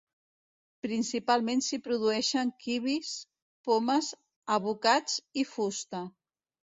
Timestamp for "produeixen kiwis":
1.87-3.11